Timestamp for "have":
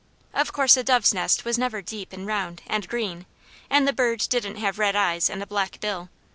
4.55-4.79